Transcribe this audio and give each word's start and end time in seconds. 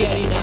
Doesn't 0.00 0.30
get 0.30 0.39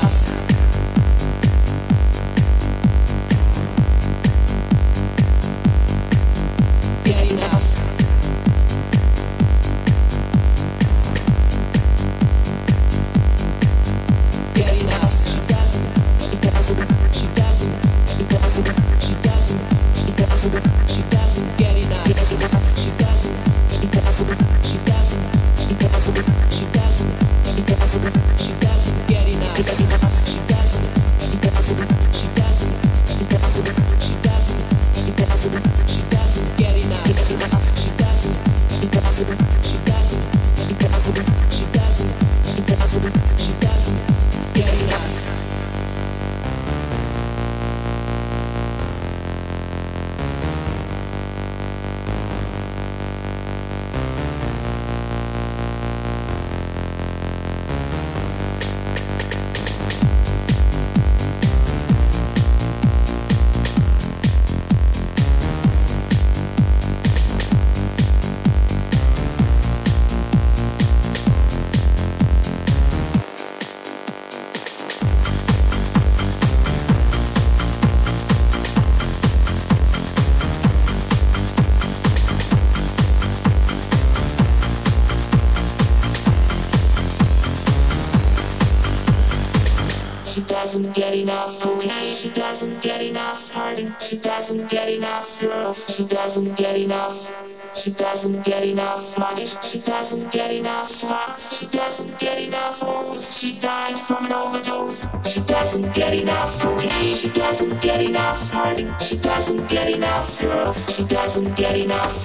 enough, 91.17 91.65
okay? 91.65 92.13
She 92.13 92.29
doesn't 92.29 92.81
get 92.81 93.01
enough 93.01 93.49
hurting. 93.53 93.93
She 93.99 94.17
doesn't 94.17 94.69
get 94.69 94.89
enough 94.89 95.41
girls. 95.41 95.95
She 95.95 96.05
doesn't 96.05 96.55
get 96.55 96.77
enough. 96.77 97.31
She 97.73 97.91
doesn't 97.91 98.43
get 98.43 98.63
enough 98.63 99.17
money. 99.19 99.45
She 99.61 99.79
doesn't 99.79 100.31
get 100.31 100.51
enough 100.51 100.89
slots. 100.89 101.59
She 101.59 101.67
doesn't 101.67 102.17
get 102.17 102.41
enough 102.41 102.79
hoes. 102.79 103.37
She 103.37 103.59
died 103.59 103.99
from 103.99 104.25
an 104.25 104.31
overdose. 104.31 105.05
She 105.27 105.41
doesn't 105.41 105.93
get 105.93 106.13
enough, 106.13 106.63
okay? 106.65 107.13
She 107.13 107.29
doesn't 107.29 107.81
get 107.81 108.01
enough 108.01 108.49
hurting. 108.49 108.93
She 108.99 109.17
doesn't 109.17 109.67
get 109.67 109.89
enough 109.91 110.39
girls. 110.41 110.95
She 110.95 111.03
doesn't 111.03 111.55
get 111.55 111.77
enough. 111.77 112.17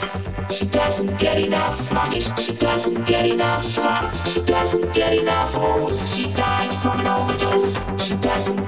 She 0.50 0.66
doesn't 0.66 1.18
get 1.18 1.38
enough 1.38 1.92
money. 1.92 2.20
She 2.20 2.52
doesn't 2.54 3.04
get 3.04 3.26
enough 3.26 3.62
slots. 3.62 4.32
She 4.32 4.40
doesn't 4.42 4.94
get 4.94 5.12
enough 5.14 5.54
hoes. 5.54 6.14
She 6.14 6.32
died 6.32 6.72
from 6.74 7.00
an 7.00 7.06
overdose. 7.06 7.21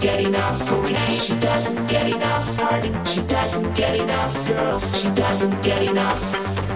She 0.05 0.11
doesn't 0.11 0.27
get 0.27 0.35
enough 0.37 0.71
okay. 0.71 1.17
She 1.19 1.35
doesn't 1.39 1.87
get 1.87 2.07
enough 2.07 2.57
pardon. 2.59 3.05
She 3.07 3.23
doesn't 3.23 3.75
get 3.75 3.99
enough 3.99 4.47
girls. 4.47 5.01
She 5.01 5.09
doesn't 5.15 5.63
get 5.63 5.83
enough. 5.83 6.23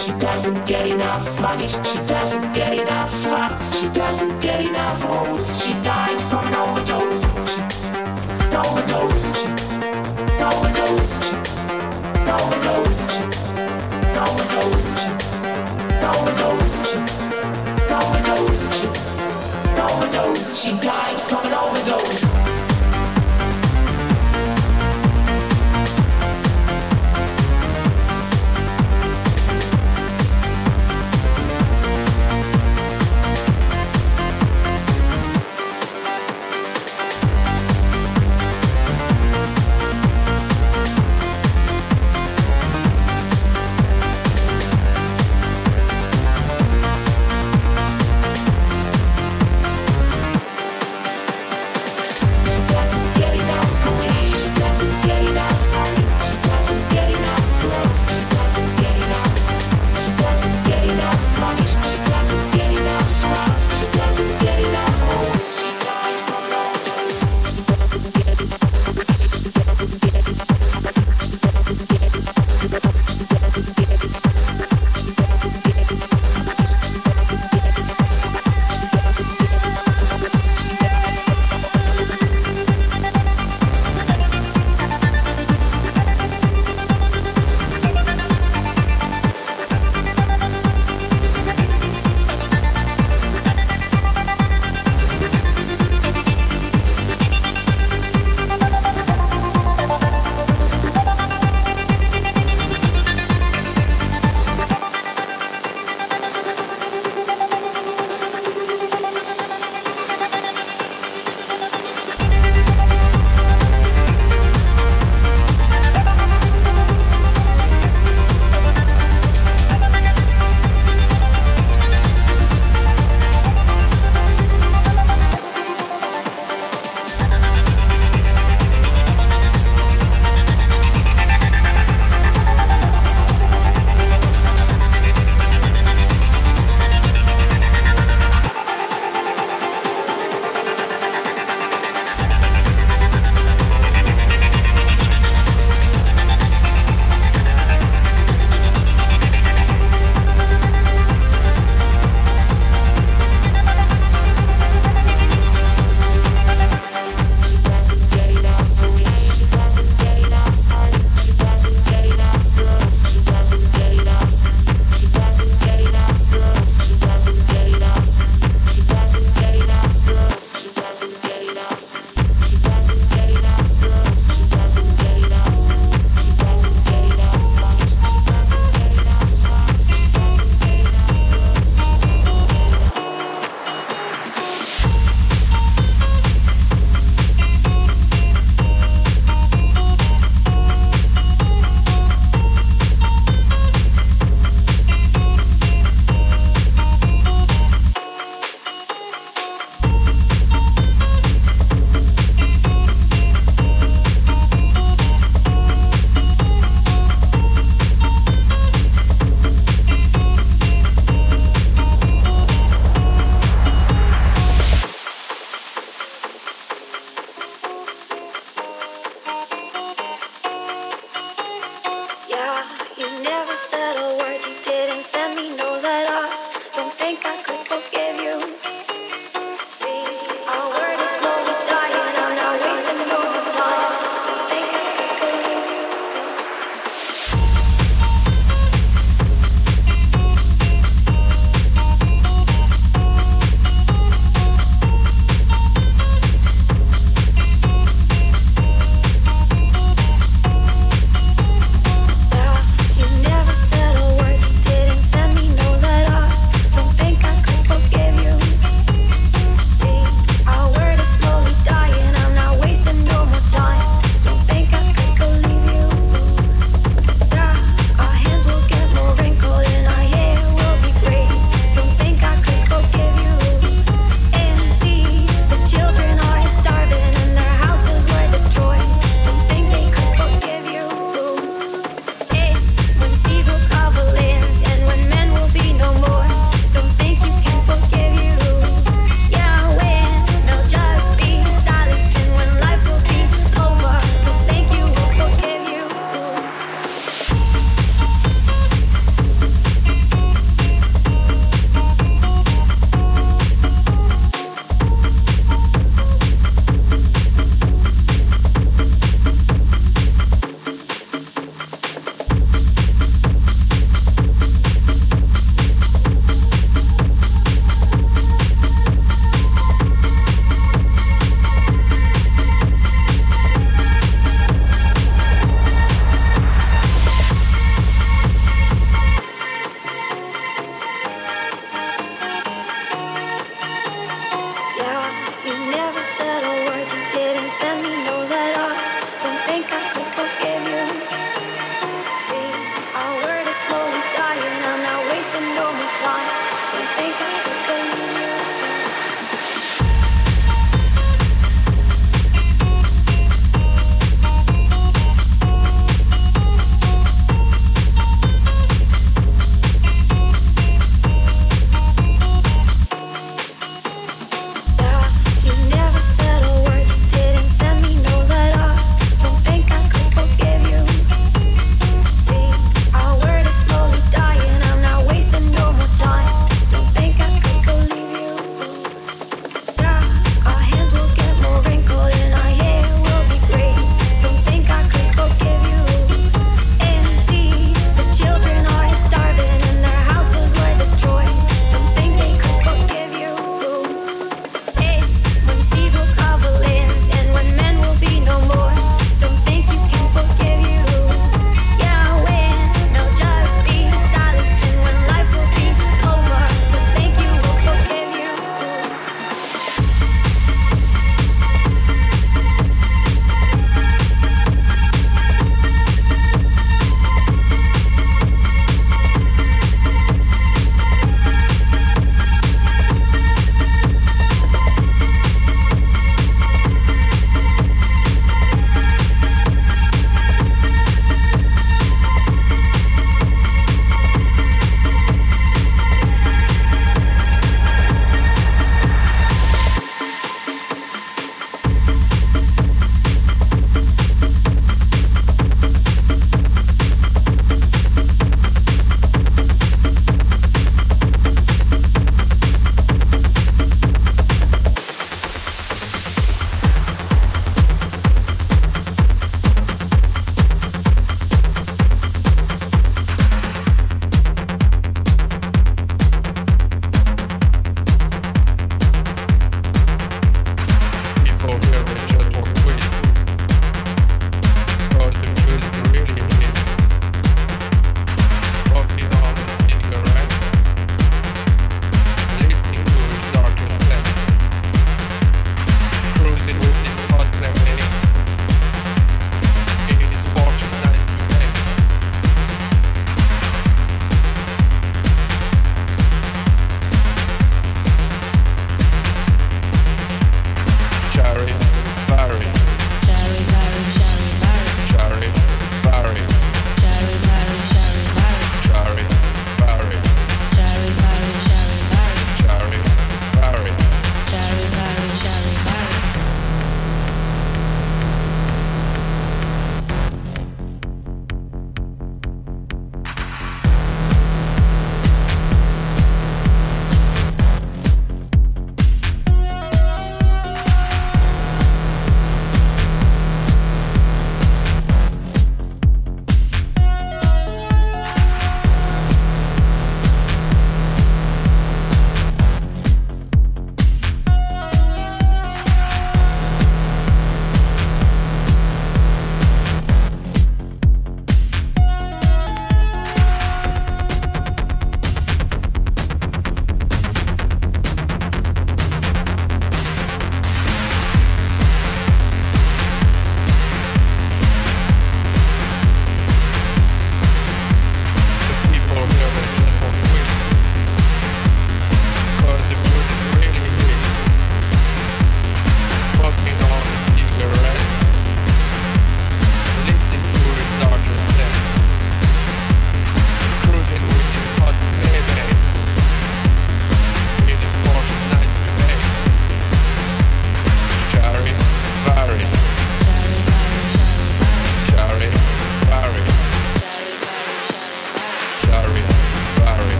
She 0.00 0.12
doesn't 0.12 0.64
get 0.66 0.86
enough 0.86 1.38
money. 1.38 1.68
She 1.68 1.98
doesn't 2.06 2.54
get 2.54 2.72
enough 2.72 3.10
slots. 3.10 3.78
She 3.78 3.88
doesn't 3.90 4.40
get 4.40 4.64
enough 4.64 5.02
hoes. 5.02 5.44
She 5.62 5.74
died 5.82 6.18
from 6.18 6.46
an 6.46 6.54
overdose. 6.54 7.20
She 7.52 7.60
Overdose. 8.56 9.24
She 9.36 9.48
Overdose. 10.40 11.12
She 11.20 11.36
Overdose. 12.24 13.00
She 13.12 13.20
Overdose. 14.24 14.88
She 14.96 15.10
Overdose. 16.08 16.74
She 16.88 16.96
Overdose. 18.00 18.64
Overdose. 19.76 20.62
She 20.62 20.70
died 20.80 21.20
from 21.20 21.44
an 21.44 21.52
overdose. 21.52 22.29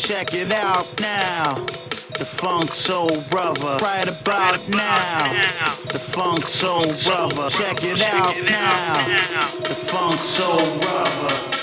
Check 0.00 0.34
it 0.34 0.52
out 0.52 0.86
now. 1.00 1.54
The 2.18 2.24
Funk 2.24 2.70
Soul 2.70 3.20
Brother, 3.30 3.78
right 3.82 4.08
about 4.08 4.68
now. 4.68 5.32
The 5.90 5.98
Funk 5.98 6.44
Soul 6.44 6.82
Brother, 7.04 7.50
check 7.50 7.82
it 7.84 8.02
out 8.02 8.34
now. 8.44 9.06
The 9.60 9.74
Funk 9.74 10.18
Soul 10.20 10.78
Brother. 10.80 11.61